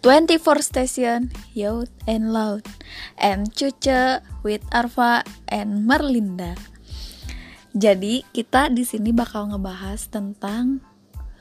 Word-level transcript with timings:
24 0.00 0.64
Station, 0.64 1.28
Youth 1.52 1.92
and 2.08 2.32
Loud, 2.32 2.64
and 3.20 3.52
Cuce 3.52 4.24
with 4.40 4.64
Arfa 4.72 5.20
and 5.52 5.84
Merlinda. 5.84 6.56
Jadi 7.76 8.24
kita 8.32 8.72
di 8.72 8.80
sini 8.88 9.12
bakal 9.12 9.52
ngebahas 9.52 10.08
tentang 10.08 10.80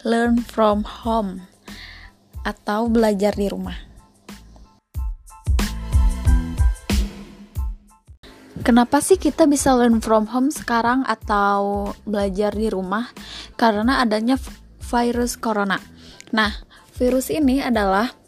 learn 0.04 0.44
from 0.44 0.84
home 0.84 1.48
atau 2.44 2.92
belajar 2.92 3.32
di 3.32 3.48
rumah. 3.48 3.80
Kenapa 8.60 9.00
sih 9.00 9.16
kita 9.16 9.48
bisa 9.48 9.72
learn 9.72 10.04
from 10.04 10.28
home 10.28 10.52
sekarang 10.52 11.08
atau 11.08 11.96
belajar 12.04 12.52
di 12.52 12.68
rumah? 12.68 13.08
Karena 13.56 14.04
adanya 14.04 14.36
virus 14.84 15.40
corona. 15.40 15.80
Nah, 16.36 16.52
virus 17.00 17.32
ini 17.32 17.64
adalah 17.64 18.19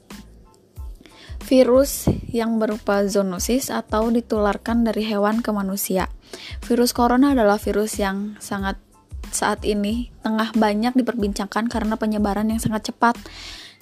virus 1.51 2.07
yang 2.31 2.63
berupa 2.63 3.03
zoonosis 3.03 3.67
atau 3.75 4.07
ditularkan 4.07 4.87
dari 4.87 5.03
hewan 5.03 5.43
ke 5.43 5.51
manusia. 5.51 6.07
Virus 6.63 6.95
corona 6.95 7.35
adalah 7.35 7.59
virus 7.59 7.99
yang 7.99 8.39
sangat 8.39 8.79
saat 9.35 9.67
ini 9.67 10.15
tengah 10.23 10.55
banyak 10.55 10.95
diperbincangkan 10.95 11.67
karena 11.67 11.99
penyebaran 11.99 12.47
yang 12.47 12.63
sangat 12.63 12.95
cepat. 12.95 13.19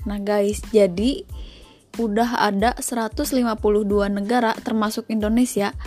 Nah, 0.10 0.18
guys, 0.18 0.66
jadi 0.74 1.30
udah 2.02 2.42
ada 2.42 2.74
152 2.82 3.38
negara 4.10 4.58
termasuk 4.58 5.06
Indonesia 5.14 5.78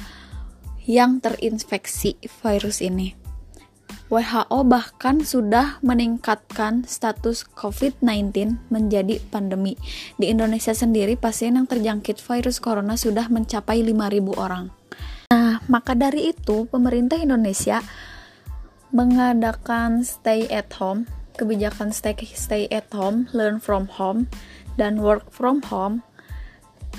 yang 0.87 1.19
terinfeksi 1.19 2.15
virus 2.47 2.79
ini. 2.79 3.22
WHO 4.13 4.69
bahkan 4.69 5.25
sudah 5.25 5.81
meningkatkan 5.81 6.85
status 6.85 7.49
COVID-19 7.57 8.61
menjadi 8.69 9.17
pandemi. 9.33 9.81
Di 10.21 10.29
Indonesia 10.29 10.77
sendiri, 10.77 11.17
pasien 11.17 11.57
yang 11.57 11.65
terjangkit 11.65 12.21
virus 12.21 12.61
corona 12.61 13.01
sudah 13.01 13.33
mencapai 13.33 13.81
5.000 13.81 14.37
orang. 14.37 14.69
Nah, 15.33 15.65
maka 15.65 15.97
dari 15.97 16.29
itu, 16.29 16.69
pemerintah 16.69 17.17
Indonesia 17.17 17.81
mengadakan 18.93 20.05
stay 20.05 20.45
at 20.53 20.69
home, 20.77 21.09
kebijakan 21.41 21.89
stay, 21.89 22.13
stay 22.37 22.69
at 22.69 22.93
home, 22.93 23.33
learn 23.33 23.57
from 23.57 23.89
home, 23.89 24.29
dan 24.77 25.01
work 25.01 25.33
from 25.33 25.65
home 25.73 26.05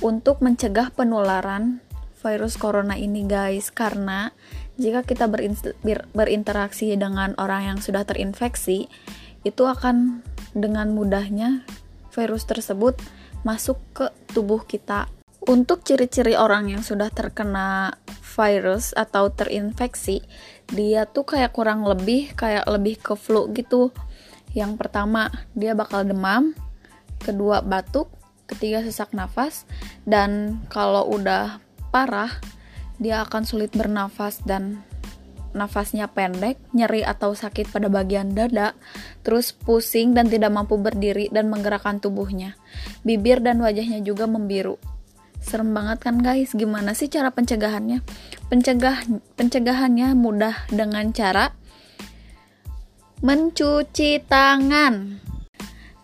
untuk 0.02 0.42
mencegah 0.42 0.89
penularan 0.98 1.86
virus 2.23 2.55
corona 2.55 2.95
ini 2.95 3.27
guys 3.27 3.67
karena 3.70 4.31
jika 4.77 5.05
kita 5.05 5.29
berinteraksi 6.13 6.97
dengan 6.97 7.38
orang 7.38 7.75
yang 7.75 7.79
sudah 7.79 8.02
terinfeksi, 8.09 8.89
itu 9.45 9.63
akan 9.67 10.25
dengan 10.57 10.93
mudahnya 10.93 11.61
virus 12.13 12.45
tersebut 12.49 12.97
masuk 13.45 13.77
ke 13.93 14.05
tubuh 14.33 14.63
kita. 14.65 15.09
Untuk 15.43 15.83
ciri-ciri 15.83 16.39
orang 16.39 16.71
yang 16.71 16.81
sudah 16.81 17.11
terkena 17.11 17.99
virus 18.33 18.95
atau 18.95 19.27
terinfeksi, 19.27 20.23
dia 20.71 21.03
tuh 21.03 21.27
kayak 21.27 21.52
kurang 21.52 21.83
lebih 21.83 22.31
kayak 22.33 22.63
lebih 22.65 22.97
ke 22.97 23.13
flu 23.19 23.52
gitu. 23.52 23.91
Yang 24.55 24.80
pertama, 24.80 25.27
dia 25.52 25.75
bakal 25.75 26.08
demam, 26.08 26.55
kedua 27.19 27.59
batuk, 27.59 28.08
ketiga 28.47 28.80
sesak 28.81 29.11
nafas, 29.11 29.67
dan 30.08 30.61
kalau 30.71 31.09
udah 31.11 31.59
parah, 31.91 32.31
dia 33.03 33.19
akan 33.27 33.43
sulit 33.43 33.75
bernafas 33.75 34.39
dan 34.47 34.79
nafasnya 35.53 36.09
pendek, 36.09 36.57
nyeri 36.73 37.05
atau 37.05 37.35
sakit 37.37 37.69
pada 37.69 37.91
bagian 37.91 38.33
dada, 38.33 38.73
terus 39.21 39.53
pusing 39.53 40.17
dan 40.17 40.31
tidak 40.31 40.49
mampu 40.49 40.81
berdiri 40.81 41.29
dan 41.29 41.51
menggerakkan 41.51 42.01
tubuhnya. 42.01 42.57
Bibir 43.05 43.43
dan 43.43 43.61
wajahnya 43.61 44.02
juga 44.02 44.25
membiru. 44.25 44.81
Serem 45.43 45.75
banget 45.75 46.02
kan 46.08 46.23
guys, 46.23 46.55
gimana 46.55 46.95
sih 46.95 47.11
cara 47.11 47.30
pencegahannya? 47.30 48.02
Pencegah 48.47 49.05
pencegahannya 49.36 50.15
mudah 50.15 50.55
dengan 50.71 51.11
cara 51.11 51.52
mencuci 53.19 54.23
tangan. 54.23 55.19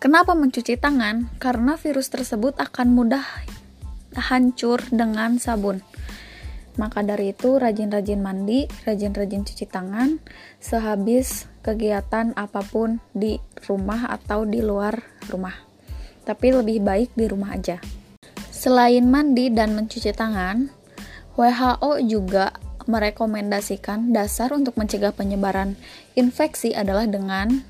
Kenapa 0.00 0.32
mencuci 0.32 0.80
tangan? 0.80 1.28
Karena 1.36 1.76
virus 1.76 2.08
tersebut 2.08 2.56
akan 2.56 2.96
mudah 2.96 3.24
hancur 4.16 4.80
dengan 4.88 5.36
sabun. 5.36 5.84
Maka 6.78 7.02
dari 7.02 7.34
itu, 7.34 7.58
rajin-rajin 7.58 8.22
mandi, 8.22 8.70
rajin-rajin 8.86 9.42
cuci 9.42 9.66
tangan 9.66 10.22
sehabis 10.62 11.50
kegiatan 11.66 12.30
apa 12.38 12.62
pun 12.62 13.02
di 13.10 13.42
rumah 13.66 14.06
atau 14.06 14.46
di 14.46 14.62
luar 14.62 14.94
rumah. 15.26 15.54
Tapi 16.22 16.46
lebih 16.54 16.78
baik 16.84 17.10
di 17.18 17.26
rumah 17.26 17.58
aja. 17.58 17.82
Selain 18.54 19.02
mandi 19.08 19.48
dan 19.50 19.72
mencuci 19.72 20.12
tangan, 20.12 20.68
WHO 21.34 22.04
juga 22.04 22.52
merekomendasikan 22.84 24.12
dasar 24.12 24.52
untuk 24.52 24.76
mencegah 24.76 25.14
penyebaran 25.14 25.78
infeksi 26.18 26.74
adalah 26.74 27.06
dengan 27.06 27.64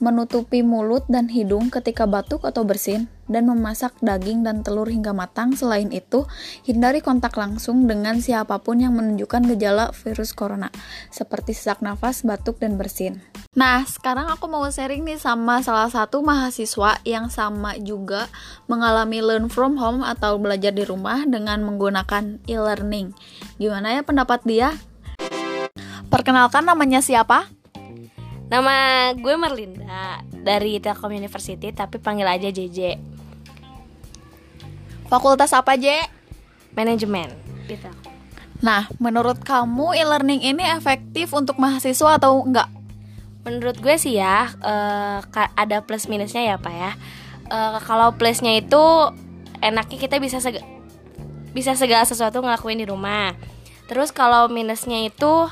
menutupi 0.00 0.64
mulut 0.64 1.04
dan 1.12 1.28
hidung 1.28 1.68
ketika 1.68 2.08
batuk 2.08 2.48
atau 2.48 2.64
bersin, 2.64 3.06
dan 3.30 3.46
memasak 3.46 3.94
daging 4.02 4.42
dan 4.42 4.66
telur 4.66 4.90
hingga 4.90 5.14
matang. 5.14 5.54
Selain 5.54 5.88
itu, 5.94 6.26
hindari 6.66 6.98
kontak 6.98 7.38
langsung 7.38 7.86
dengan 7.86 8.18
siapa 8.18 8.58
pun 8.58 8.82
yang 8.82 8.98
menunjukkan 8.98 9.46
gejala 9.54 9.94
virus 9.94 10.34
corona, 10.34 10.68
seperti 11.14 11.54
sesak 11.54 11.78
nafas, 11.80 12.26
batuk, 12.26 12.58
dan 12.58 12.74
bersin. 12.74 13.22
Nah, 13.54 13.86
sekarang 13.86 14.30
aku 14.30 14.50
mau 14.50 14.66
sharing 14.66 15.06
nih 15.06 15.18
sama 15.18 15.62
salah 15.62 15.90
satu 15.90 16.22
mahasiswa 16.22 16.98
yang 17.06 17.30
sama 17.30 17.78
juga 17.78 18.26
mengalami 18.66 19.22
learn 19.22 19.46
from 19.46 19.78
home 19.78 20.02
atau 20.02 20.38
belajar 20.38 20.74
di 20.74 20.82
rumah 20.82 21.22
dengan 21.26 21.62
menggunakan 21.62 22.42
e-learning. 22.50 23.14
Gimana 23.62 23.94
ya 23.94 24.02
pendapat 24.02 24.42
dia? 24.42 24.74
Perkenalkan 26.10 26.66
namanya 26.66 26.98
siapa? 26.98 27.46
Nama 28.50 28.74
gue 29.14 29.34
Merlinda 29.38 30.26
dari 30.26 30.82
Telkom 30.82 31.14
University 31.14 31.70
tapi 31.70 32.02
panggil 32.02 32.26
aja 32.26 32.50
JJ. 32.50 32.98
Fakultas 35.10 35.50
apa, 35.50 35.74
J? 35.74 36.06
Manajemen 36.78 37.34
Nah, 38.60 38.86
menurut 39.00 39.40
kamu 39.40 39.96
e-learning 39.96 40.44
ini 40.44 40.62
efektif 40.62 41.32
untuk 41.32 41.56
mahasiswa 41.56 42.20
atau 42.20 42.44
enggak? 42.44 42.68
Menurut 43.42 43.80
gue 43.80 43.96
sih 43.96 44.20
ya, 44.20 44.52
uh, 44.60 45.18
ada 45.56 45.80
plus 45.80 46.06
minusnya 46.06 46.44
ya, 46.44 46.56
Pak 46.60 46.74
ya. 46.74 46.92
Uh, 47.50 47.80
kalau 47.82 48.14
plusnya 48.14 48.60
itu 48.60 48.84
enaknya 49.58 49.98
kita 49.98 50.22
bisa 50.22 50.38
seg 50.38 50.62
bisa 51.50 51.74
segala 51.74 52.06
sesuatu 52.06 52.38
ngelakuin 52.44 52.78
di 52.78 52.86
rumah. 52.86 53.34
Terus 53.90 54.14
kalau 54.14 54.46
minusnya 54.46 55.08
itu 55.08 55.50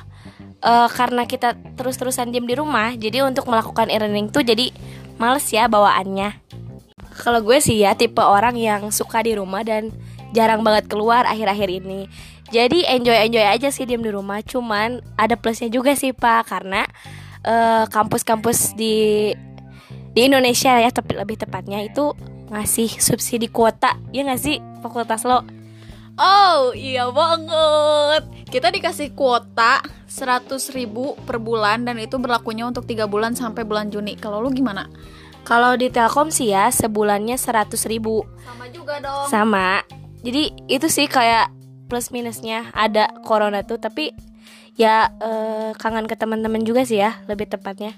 uh, 0.62 0.88
karena 0.90 1.26
kita 1.26 1.58
terus-terusan 1.74 2.30
diam 2.30 2.46
di 2.46 2.54
rumah 2.54 2.94
jadi 2.94 3.26
untuk 3.26 3.46
melakukan 3.50 3.90
e-learning 3.90 4.30
tuh 4.30 4.42
jadi 4.42 4.70
males 5.18 5.46
ya 5.50 5.66
bawaannya 5.66 6.47
kalau 7.18 7.42
gue 7.42 7.58
sih 7.58 7.82
ya 7.82 7.98
tipe 7.98 8.22
orang 8.22 8.54
yang 8.54 8.88
suka 8.94 9.20
di 9.20 9.34
rumah 9.34 9.66
dan 9.66 9.90
jarang 10.32 10.62
banget 10.62 10.86
keluar 10.86 11.26
akhir-akhir 11.26 11.68
ini. 11.68 12.06
Jadi 12.48 12.88
enjoy 12.88 13.28
enjoy 13.28 13.44
aja 13.44 13.68
sih 13.68 13.84
diam 13.84 14.00
di 14.00 14.08
rumah. 14.08 14.40
Cuman 14.40 15.04
ada 15.20 15.36
plusnya 15.36 15.68
juga 15.68 15.92
sih 15.92 16.16
pak. 16.16 16.48
Karena 16.48 16.86
eh, 17.44 17.84
kampus-kampus 17.90 18.72
di 18.78 19.32
di 20.16 20.20
Indonesia 20.24 20.72
ya 20.80 20.88
tapi 20.88 21.14
lebih 21.14 21.36
tepatnya 21.36 21.84
itu 21.84 22.16
ngasih 22.48 22.88
subsidi 23.02 23.52
kuota. 23.52 24.00
Ya 24.14 24.24
nggak 24.24 24.40
sih 24.40 24.56
fakultas 24.80 25.28
lo? 25.28 25.44
Oh 26.18 26.72
iya 26.72 27.06
banget. 27.12 28.48
Kita 28.48 28.72
dikasih 28.72 29.12
kuota 29.12 29.84
100 30.08 30.72
ribu 30.72 31.14
per 31.28 31.36
bulan 31.36 31.84
Dan 31.84 32.00
itu 32.00 32.16
berlakunya 32.16 32.64
untuk 32.64 32.88
3 32.88 33.04
bulan 33.06 33.36
sampai 33.36 33.62
bulan 33.62 33.92
Juni. 33.92 34.16
Kalau 34.16 34.40
lu 34.40 34.50
gimana? 34.50 34.88
Kalau 35.48 35.80
di 35.80 35.88
Telkom 35.88 36.28
sih 36.28 36.52
ya 36.52 36.68
sebulannya 36.68 37.40
100 37.40 37.72
ribu. 37.88 38.20
Sama 38.44 38.68
juga 38.68 39.00
dong. 39.00 39.26
Sama. 39.32 39.80
Jadi 40.20 40.52
itu 40.68 40.92
sih 40.92 41.08
kayak 41.08 41.48
plus 41.88 42.12
minusnya. 42.12 42.68
Ada 42.76 43.08
corona 43.24 43.64
tuh 43.64 43.80
Tapi 43.80 44.12
ya 44.76 45.08
eh, 45.08 45.72
kangen 45.72 46.04
ke 46.04 46.20
teman-teman 46.20 46.62
juga 46.68 46.84
sih 46.84 47.00
ya 47.00 47.24
Lebih 47.24 47.48
tepatnya. 47.48 47.96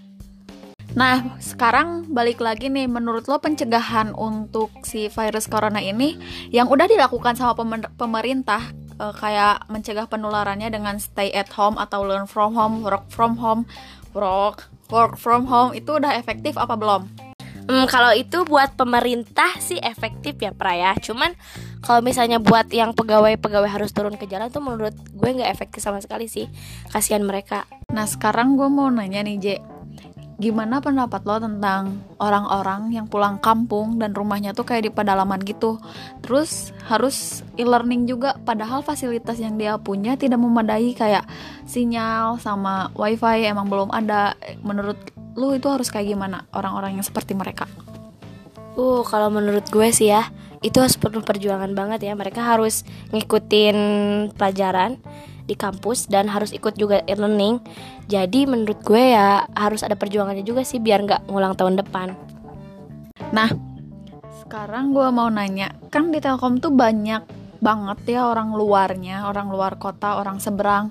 Nah, 0.95 1.39
sekarang 1.39 2.11
balik 2.11 2.43
lagi 2.43 2.67
nih, 2.67 2.91
menurut 2.91 3.31
lo 3.31 3.39
pencegahan 3.39 4.11
untuk 4.11 4.75
si 4.83 5.07
virus 5.07 5.47
corona 5.47 5.79
ini 5.79 6.19
yang 6.51 6.67
udah 6.67 6.91
dilakukan 6.91 7.39
sama 7.39 7.55
pemerintah 7.95 8.75
uh, 8.99 9.15
kayak 9.15 9.71
mencegah 9.71 10.11
penularannya 10.11 10.67
dengan 10.67 10.99
stay 10.99 11.31
at 11.31 11.47
home 11.55 11.79
atau 11.79 12.03
learn 12.03 12.27
from 12.27 12.59
home, 12.59 12.83
work 12.83 13.07
from 13.07 13.39
home, 13.39 13.71
work 14.19 14.67
work 14.91 15.15
from 15.15 15.47
home 15.47 15.71
itu 15.79 15.95
udah 15.95 16.19
efektif 16.19 16.59
apa 16.59 16.75
belum? 16.75 17.30
Hmm, 17.71 17.87
kalau 17.87 18.11
itu 18.11 18.43
buat 18.43 18.75
pemerintah 18.75 19.55
sih 19.63 19.79
efektif 19.79 20.35
ya 20.43 20.51
pra 20.51 20.75
ya. 20.75 20.91
Cuman 20.99 21.39
kalau 21.87 22.03
misalnya 22.03 22.43
buat 22.43 22.67
yang 22.75 22.99
pegawai-pegawai 22.99 23.71
harus 23.71 23.95
turun 23.95 24.19
ke 24.19 24.27
jalan 24.27 24.51
tuh 24.51 24.59
menurut 24.59 24.91
gue 25.15 25.31
nggak 25.39 25.47
efektif 25.47 25.79
sama 25.79 26.03
sekali 26.03 26.27
sih. 26.27 26.51
Kasihan 26.91 27.23
mereka. 27.23 27.71
Nah 27.95 28.11
sekarang 28.11 28.59
gue 28.59 28.67
mau 28.67 28.91
nanya 28.91 29.23
nih 29.23 29.39
J 29.39 29.47
gimana 30.41 30.81
pendapat 30.81 31.21
lo 31.29 31.37
tentang 31.37 32.01
orang-orang 32.17 32.97
yang 32.97 33.05
pulang 33.05 33.37
kampung 33.45 34.01
dan 34.01 34.17
rumahnya 34.17 34.57
tuh 34.57 34.65
kayak 34.65 34.89
di 34.89 34.91
pedalaman 34.91 35.37
gitu 35.45 35.77
terus 36.25 36.73
harus 36.89 37.45
e-learning 37.61 38.09
juga 38.09 38.41
padahal 38.41 38.81
fasilitas 38.81 39.37
yang 39.37 39.61
dia 39.61 39.77
punya 39.77 40.17
tidak 40.17 40.41
memadai 40.41 40.97
kayak 40.97 41.29
sinyal 41.69 42.41
sama 42.41 42.89
wifi 42.97 43.45
emang 43.45 43.69
belum 43.69 43.93
ada 43.93 44.33
menurut 44.65 44.97
lu 45.35 45.55
itu 45.55 45.67
harus 45.71 45.91
kayak 45.91 46.11
gimana? 46.15 46.47
Orang-orang 46.55 46.99
yang 46.99 47.07
seperti 47.07 47.37
mereka. 47.37 47.67
Uh 48.79 49.03
kalau 49.03 49.29
menurut 49.29 49.67
gue 49.69 49.89
sih 49.91 50.11
ya 50.11 50.31
itu 50.61 50.77
harus 50.79 50.97
perlu 50.97 51.23
perjuangan 51.23 51.73
banget 51.75 52.11
ya. 52.11 52.13
Mereka 52.15 52.41
harus 52.41 52.87
ngikutin 53.11 53.77
pelajaran 54.35 55.01
di 55.51 55.59
kampus 55.59 56.07
dan 56.07 56.31
harus 56.31 56.55
ikut 56.55 56.79
juga 56.79 57.03
e-learning. 57.11 57.59
Jadi 58.07 58.47
menurut 58.47 58.79
gue 58.87 59.15
ya 59.15 59.47
harus 59.59 59.83
ada 59.83 59.99
perjuangannya 59.99 60.47
juga 60.47 60.63
sih 60.63 60.79
biar 60.79 61.03
nggak 61.07 61.23
ngulang 61.27 61.59
tahun 61.59 61.83
depan. 61.83 62.15
Nah 63.35 63.51
sekarang 64.47 64.91
gue 64.91 65.09
mau 65.15 65.31
nanya 65.31 65.71
kan 65.95 66.11
di 66.11 66.19
Telkom 66.19 66.59
tuh 66.59 66.75
banyak 66.75 67.23
banget 67.61 68.19
ya 68.19 68.27
orang 68.27 68.57
luarnya 68.57 69.29
orang 69.29 69.53
luar 69.53 69.77
kota 69.77 70.17
orang 70.17 70.41
seberang 70.41 70.89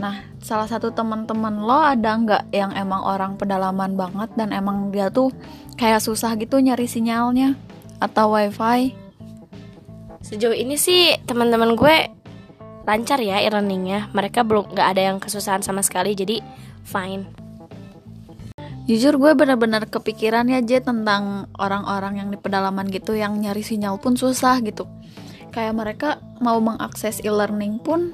nah 0.00 0.24
salah 0.40 0.64
satu 0.64 0.96
teman-teman 0.96 1.60
lo 1.60 1.76
ada 1.76 2.16
nggak 2.16 2.48
yang 2.56 2.72
emang 2.72 3.04
orang 3.04 3.36
pedalaman 3.36 4.00
banget 4.00 4.32
dan 4.32 4.56
emang 4.56 4.88
dia 4.88 5.12
tuh 5.12 5.28
kayak 5.76 6.00
susah 6.00 6.32
gitu 6.40 6.56
nyari 6.56 6.88
sinyalnya 6.88 7.52
atau 8.00 8.32
wifi? 8.32 8.96
Sejauh 10.24 10.56
ini 10.56 10.80
sih 10.80 11.16
teman-teman 11.28 11.76
gue 11.76 11.96
lancar 12.88 13.20
ya 13.20 13.44
e-learningnya. 13.44 14.08
Mereka 14.16 14.44
belum 14.44 14.72
nggak 14.72 14.88
ada 14.96 15.02
yang 15.12 15.18
kesusahan 15.20 15.60
sama 15.60 15.84
sekali 15.84 16.16
jadi 16.16 16.40
fine. 16.84 17.28
Jujur 18.88 19.22
gue 19.22 19.32
bener-bener 19.38 19.86
kepikiran 19.86 20.50
ya 20.50 20.58
J 20.64 20.82
tentang 20.82 21.46
orang-orang 21.60 22.18
yang 22.18 22.28
di 22.32 22.40
pedalaman 22.40 22.90
gitu 22.90 23.14
yang 23.14 23.38
nyari 23.38 23.62
sinyal 23.62 24.02
pun 24.02 24.18
susah 24.18 24.58
gitu. 24.64 24.88
Kayak 25.54 25.74
mereka 25.78 26.08
mau 26.42 26.58
mengakses 26.58 27.22
e-learning 27.22 27.78
pun 27.78 28.10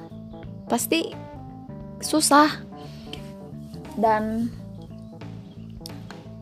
pasti 0.68 1.25
susah. 2.00 2.62
Dan 3.96 4.52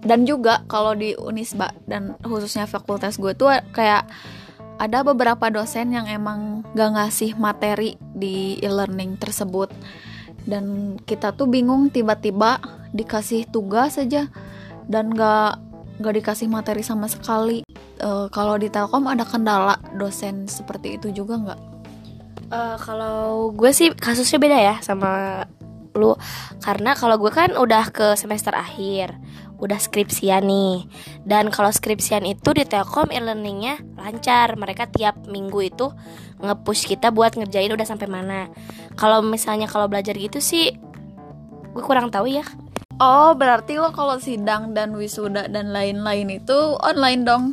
dan 0.04 0.28
juga 0.28 0.60
kalau 0.68 0.92
di 0.92 1.16
Unisba 1.16 1.72
dan 1.88 2.20
khususnya 2.20 2.68
fakultas 2.68 3.16
gue 3.16 3.32
tuh 3.32 3.48
kayak 3.72 4.04
ada 4.76 5.00
beberapa 5.00 5.48
dosen 5.48 5.94
yang 5.94 6.04
emang 6.10 6.66
gak 6.76 6.92
ngasih 6.92 7.38
materi 7.38 7.96
di 8.12 8.58
e-learning 8.60 9.16
tersebut. 9.16 9.70
Dan 10.44 10.96
kita 11.08 11.32
tuh 11.32 11.48
bingung 11.48 11.88
tiba-tiba 11.88 12.60
dikasih 12.92 13.48
tugas 13.48 13.96
saja 13.96 14.28
dan 14.90 15.14
gak 15.14 15.62
gak 16.02 16.14
dikasih 16.20 16.50
materi 16.50 16.84
sama 16.84 17.08
sekali. 17.08 17.64
E, 17.96 18.10
kalau 18.28 18.58
di 18.60 18.68
Telkom 18.68 19.08
ada 19.08 19.24
kendala 19.24 19.80
dosen 19.96 20.50
seperti 20.50 21.00
itu 21.00 21.14
juga 21.14 21.38
nggak? 21.38 21.73
Uh, 22.52 22.76
kalau 22.80 23.52
gue 23.52 23.70
sih 23.72 23.92
kasusnya 23.94 24.38
beda 24.40 24.58
ya 24.58 24.76
sama 24.84 25.44
lu. 25.94 26.18
Karena 26.60 26.92
kalau 26.98 27.16
gue 27.16 27.30
kan 27.30 27.54
udah 27.54 27.88
ke 27.94 28.18
semester 28.18 28.52
akhir 28.52 29.14
udah 29.62 29.78
skripsian 29.78 30.44
nih. 30.44 30.84
Dan 31.22 31.48
kalau 31.48 31.70
skripsian 31.70 32.26
itu 32.26 32.52
di 32.52 32.66
Telkom 32.66 33.08
e-learningnya 33.08 33.80
lancar. 33.96 34.58
Mereka 34.58 34.90
tiap 34.92 35.24
minggu 35.24 35.60
itu 35.64 35.86
ngepush 36.42 36.90
kita 36.90 37.14
buat 37.14 37.38
ngerjain 37.38 37.72
udah 37.72 37.86
sampai 37.86 38.10
mana. 38.10 38.50
Kalau 38.98 39.22
misalnya 39.24 39.70
kalau 39.70 39.88
belajar 39.88 40.12
gitu 40.18 40.42
sih 40.42 40.74
gue 41.74 41.82
kurang 41.82 42.10
tahu 42.10 42.30
ya. 42.30 42.44
Oh 43.02 43.34
berarti 43.34 43.74
lo 43.74 43.90
kalau 43.90 44.22
sidang 44.22 44.70
dan 44.70 44.94
wisuda 44.94 45.50
dan 45.50 45.74
lain-lain 45.74 46.38
itu 46.38 46.78
online 46.78 47.26
dong 47.26 47.44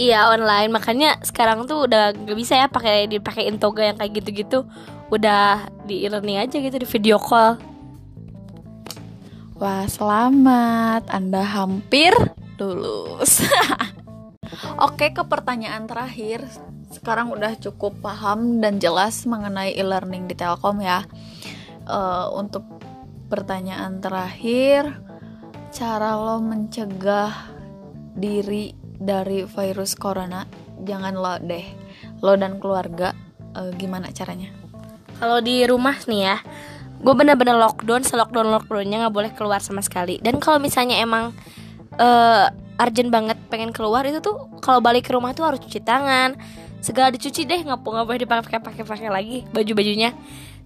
Iya 0.00 0.32
online 0.32 0.72
makanya 0.72 1.20
sekarang 1.20 1.68
tuh 1.68 1.84
udah 1.84 2.16
gak 2.16 2.38
bisa 2.38 2.56
ya 2.56 2.72
pakai 2.72 3.04
dipakai 3.04 3.52
toga 3.60 3.84
yang 3.84 4.00
kayak 4.00 4.24
gitu-gitu 4.24 4.64
udah 5.12 5.68
di 5.84 6.08
e-learning 6.08 6.40
aja 6.40 6.56
gitu 6.56 6.72
di 6.80 6.88
video 6.88 7.20
call 7.20 7.60
Wah, 9.60 9.84
selamat. 9.84 11.12
Anda 11.12 11.44
hampir 11.44 12.16
lulus. 12.56 13.44
Oke, 14.88 15.12
ke 15.12 15.20
pertanyaan 15.20 15.84
terakhir. 15.84 16.48
Sekarang 16.88 17.28
udah 17.28 17.60
cukup 17.60 18.00
paham 18.00 18.64
dan 18.64 18.80
jelas 18.80 19.28
mengenai 19.28 19.76
e-learning 19.76 20.32
di 20.32 20.32
Telkom 20.32 20.80
ya. 20.80 21.04
Uh, 21.84 22.32
untuk 22.40 22.64
pertanyaan 23.28 24.00
terakhir, 24.00 24.96
cara 25.76 26.16
lo 26.16 26.40
mencegah 26.40 27.52
diri 28.16 28.79
dari 29.00 29.48
virus 29.48 29.96
corona, 29.96 30.44
jangan 30.84 31.16
lo 31.16 31.40
deh. 31.40 31.64
Lo 32.20 32.36
dan 32.36 32.60
keluarga, 32.60 33.16
uh, 33.56 33.72
gimana 33.72 34.12
caranya? 34.12 34.52
Kalau 35.16 35.40
di 35.40 35.64
rumah 35.64 35.96
nih 36.04 36.20
ya, 36.28 36.36
gue 37.00 37.14
bener-bener 37.16 37.56
lockdown 37.56 38.04
selockdown 38.04 38.52
lockdownnya 38.52 39.08
nggak 39.08 39.14
boleh 39.16 39.32
keluar 39.32 39.64
sama 39.64 39.80
sekali 39.80 40.20
dan 40.20 40.36
kalau 40.36 40.60
misalnya 40.60 41.00
emang 41.00 41.32
uh, 41.96 42.46
urgent 42.76 43.08
banget 43.08 43.40
pengen 43.48 43.72
keluar 43.72 44.04
itu 44.04 44.20
tuh 44.20 44.52
kalau 44.60 44.84
balik 44.84 45.08
ke 45.08 45.16
rumah 45.16 45.32
tuh 45.32 45.48
harus 45.48 45.64
cuci 45.64 45.80
tangan 45.80 46.36
segala 46.84 47.08
dicuci 47.08 47.48
deh 47.48 47.60
nggak 47.64 47.80
nggak 47.80 48.04
boleh 48.04 48.20
dipakai 48.20 48.60
pakai 48.60 48.84
pakai 48.84 49.08
lagi 49.08 49.38
baju 49.48 49.72
bajunya 49.72 50.12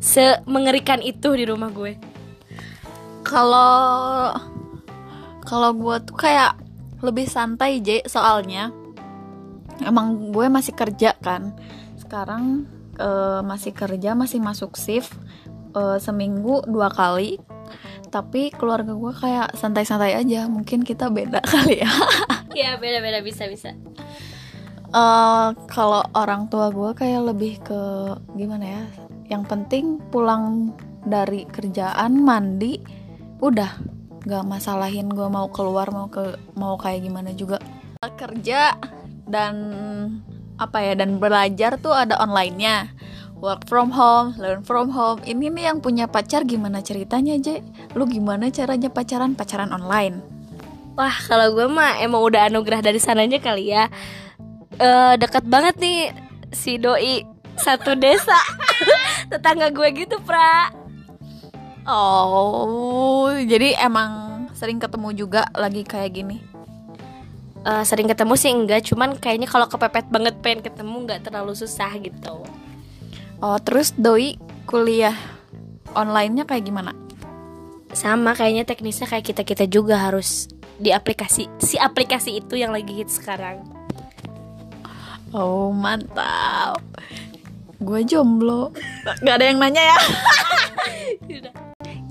semengerikan 0.03 0.99
itu 1.03 1.31
di 1.39 1.47
rumah 1.47 1.71
gue 1.71 1.95
kalau 3.23 4.35
kalau 5.47 5.71
gue 5.71 5.97
tuh 6.03 6.19
kayak 6.19 6.59
lebih 7.05 7.29
santai 7.29 7.85
J 7.85 8.09
soalnya. 8.09 8.73
Emang 9.85 10.33
gue 10.33 10.47
masih 10.49 10.73
kerja 10.73 11.13
kan. 11.21 11.53
Sekarang 12.01 12.65
uh, 12.97 13.45
masih 13.45 13.77
kerja 13.77 14.17
masih 14.17 14.41
masuk 14.41 14.81
shift 14.81 15.13
uh, 15.77 16.01
seminggu 16.01 16.65
dua 16.65 16.89
kali. 16.89 17.37
Tapi 18.09 18.55
keluarga 18.55 18.95
gue 18.95 19.13
kayak 19.13 19.59
santai-santai 19.59 20.17
aja 20.17 20.49
mungkin 20.49 20.81
kita 20.81 21.13
beda 21.13 21.45
kali 21.53 21.85
ya. 21.85 21.93
Iya 22.55 22.79
beda-beda 22.79 23.19
bisa 23.21 23.51
bisa 23.51 23.75
uh, 24.95 25.51
kalau 25.67 26.07
orang 26.15 26.47
tua 26.49 26.71
gue 26.71 26.91
kayak 26.95 27.35
lebih 27.35 27.59
ke 27.61 27.81
gimana 28.39 28.65
ya 28.65 28.83
yang 29.35 29.43
penting 29.45 29.99
pulang 30.15 30.73
dari 31.05 31.45
kerjaan 31.51 32.23
mandi 32.23 32.79
udah 33.43 33.94
gak 34.25 34.45
masalahin 34.49 35.13
gue 35.13 35.29
mau 35.29 35.53
keluar 35.53 35.93
mau 35.93 36.09
ke 36.09 36.41
mau 36.57 36.81
kayak 36.81 37.05
gimana 37.05 37.31
juga 37.37 37.61
kerja 38.05 38.77
dan 39.25 39.55
apa 40.61 40.79
ya 40.85 40.93
dan 40.97 41.17
belajar 41.17 41.81
tuh 41.81 41.97
ada 41.97 42.21
onlinenya 42.21 42.93
work 43.45 43.69
from 43.69 43.93
home, 43.93 44.33
learn 44.41 44.65
from 44.65 44.89
home. 44.89 45.21
Ini 45.29 45.53
nih 45.53 45.69
yang 45.69 45.85
punya 45.85 46.09
pacar 46.09 46.49
gimana 46.49 46.81
ceritanya, 46.81 47.37
Je? 47.37 47.61
Lu 47.93 48.09
gimana 48.09 48.49
caranya 48.49 48.89
pacaran? 48.89 49.37
Pacaran 49.37 49.69
online? 49.69 50.25
Wah, 50.97 51.13
kalau 51.29 51.53
gue 51.53 51.69
mah 51.69 52.01
emang 52.01 52.25
udah 52.25 52.49
anugerah 52.49 52.81
dari 52.81 52.97
sananya 52.97 53.37
kali 53.43 53.69
ya. 53.69 53.93
Uh, 54.81 55.15
dekat 55.21 55.45
banget 55.45 55.77
nih 55.77 56.17
si 56.57 56.81
doi 56.81 57.27
satu 57.61 57.93
desa. 57.99 58.39
Tetangga 59.31 59.69
gue 59.69 59.93
gitu, 59.93 60.17
Pra. 60.25 60.84
Oh, 61.85 63.29
jadi 63.45 63.77
emang 63.77 64.49
sering 64.57 64.81
ketemu 64.81 65.13
juga 65.13 65.45
lagi 65.53 65.85
kayak 65.85 66.11
gini. 66.17 66.41
Uh, 67.65 67.85
sering 67.85 68.09
ketemu 68.09 68.35
sih 68.37 68.53
enggak, 68.53 68.89
cuman 68.89 69.17
kayaknya 69.21 69.49
kalau 69.49 69.69
kepepet 69.69 70.09
banget 70.09 70.37
pengen 70.41 70.61
ketemu 70.65 70.97
nggak 71.05 71.29
terlalu 71.29 71.53
susah 71.53 71.93
gitu. 72.01 72.45
Oh, 73.45 73.59
terus 73.61 73.93
doi 73.97 74.41
kuliah 74.65 75.17
online-nya 75.93 76.49
kayak 76.49 76.65
gimana? 76.65 76.97
Sama 77.93 78.33
kayaknya 78.33 78.65
teknisnya 78.65 79.05
kayak 79.05 79.33
kita-kita 79.33 79.69
juga 79.69 80.01
harus 80.01 80.49
di 80.81 80.91
aplikasi 80.91 81.47
si 81.63 81.77
aplikasi 81.77 82.41
itu 82.41 82.57
yang 82.57 82.73
lagi 82.73 82.93
hit 82.97 83.13
sekarang. 83.13 83.61
Oh, 85.35 85.69
mantap. 85.75 86.81
Gue 87.83 88.07
jomblo. 88.07 88.71
Gak 89.21 89.37
ada 89.37 89.45
yang 89.51 89.59
nanya 89.59 89.83
ya. 89.83 89.99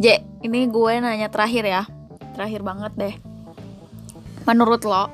J, 0.04 0.20
ini 0.44 0.68
gue 0.68 1.00
nanya 1.00 1.32
terakhir 1.32 1.64
ya. 1.64 1.88
Terakhir 2.36 2.60
banget 2.60 2.92
deh. 3.00 3.16
Menurut 4.44 4.84
lo, 4.84 5.08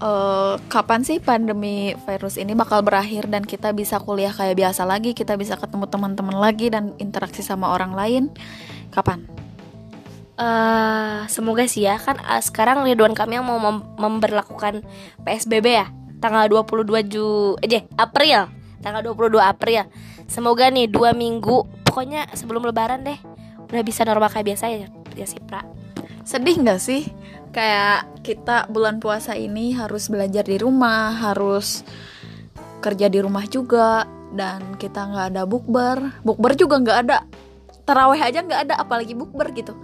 uh, 0.00 0.56
kapan 0.72 1.04
sih 1.04 1.20
pandemi 1.20 1.92
virus 2.08 2.40
ini 2.40 2.56
bakal 2.56 2.80
berakhir 2.80 3.28
dan 3.28 3.44
kita 3.44 3.76
bisa 3.76 4.00
kuliah 4.00 4.32
kayak 4.32 4.56
biasa 4.56 4.88
lagi, 4.88 5.12
kita 5.12 5.36
bisa 5.36 5.60
ketemu 5.60 5.92
teman-teman 5.92 6.40
lagi 6.40 6.72
dan 6.72 6.96
interaksi 6.96 7.44
sama 7.44 7.76
orang 7.76 7.92
lain? 7.92 8.32
Kapan? 8.96 9.28
Uh, 10.40 11.28
semoga 11.28 11.68
sih 11.68 11.84
ya 11.84 12.00
kan 12.00 12.16
uh, 12.24 12.40
sekarang 12.40 12.80
Ridwan 12.82 13.12
Kamil 13.12 13.44
mau 13.44 13.60
mem 13.60 13.86
memberlakukan 14.00 14.82
PSBB 15.22 15.66
ya 15.78 15.86
tanggal 16.18 16.50
22 16.50 17.06
Ju 17.06 17.54
eh 17.62 17.86
April 17.94 18.50
tanggal 18.82 19.14
22 19.14 19.30
April 19.38 19.86
semoga 20.26 20.66
nih 20.74 20.90
dua 20.90 21.14
minggu 21.14 21.86
pokoknya 21.86 22.26
sebelum 22.34 22.66
lebaran 22.66 23.06
deh 23.06 23.33
udah 23.74 23.82
bisa 23.82 24.06
normal 24.06 24.30
kayak 24.30 24.54
biasa 24.54 24.64
ya 24.70 24.86
ya 25.18 25.26
sih 25.26 25.42
pra. 25.42 25.66
Sedih 26.22 26.62
nggak 26.62 26.78
sih? 26.78 27.10
Kayak 27.50 28.06
kita 28.22 28.70
bulan 28.70 29.02
puasa 29.02 29.34
ini 29.34 29.74
harus 29.74 30.06
belajar 30.06 30.46
di 30.46 30.58
rumah 30.58 31.10
harus 31.10 31.82
kerja 32.78 33.10
di 33.10 33.18
rumah 33.18 33.46
juga 33.50 34.06
dan 34.30 34.78
kita 34.78 35.10
nggak 35.10 35.26
ada 35.34 35.42
bukber. 35.42 36.22
Bukber 36.22 36.54
juga 36.54 36.78
nggak 36.78 36.98
ada. 37.06 37.18
Taraweh 37.84 38.22
aja 38.22 38.46
nggak 38.46 38.60
ada 38.70 38.74
apalagi 38.78 39.18
bukber 39.18 39.50
gitu. 39.54 39.74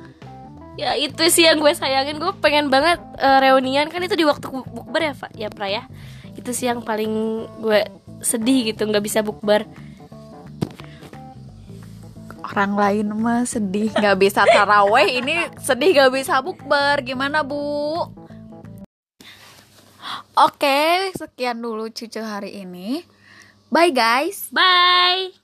Ya 0.79 0.95
itu 0.95 1.21
sih 1.29 1.51
yang 1.51 1.59
gue 1.59 1.75
sayangin. 1.75 2.23
Gue 2.23 2.31
pengen 2.39 2.71
banget 2.71 3.03
uh, 3.19 3.43
reunian. 3.43 3.91
Kan 3.91 4.07
itu 4.07 4.15
di 4.15 4.23
waktu 4.23 4.47
bukber 4.49 5.03
ya 5.03 5.13
pak 5.19 5.31
ya 5.35 5.49
pra 5.51 5.67
ya? 5.67 5.83
Itu 6.39 6.55
sih 6.55 6.71
yang 6.71 6.87
paling 6.87 7.13
gue 7.59 7.85
sedih 8.23 8.73
gitu 8.73 8.87
nggak 8.87 9.05
bisa 9.05 9.21
bukber 9.25 9.67
orang 12.51 12.75
lain 12.75 13.07
mah 13.15 13.47
sedih 13.47 13.95
nggak 13.95 14.19
bisa 14.19 14.43
taraweh 14.43 15.23
ini 15.23 15.47
sedih 15.63 15.95
nggak 15.95 16.13
bisa 16.19 16.43
bukber 16.43 17.03
gimana 17.07 17.47
bu 17.47 18.11
Oke, 20.35 21.13
sekian 21.15 21.61
dulu 21.61 21.93
cucu 21.93 22.19
hari 22.25 22.65
ini. 22.65 23.05
Bye 23.69 23.93
guys. 23.93 24.49
Bye. 24.51 25.40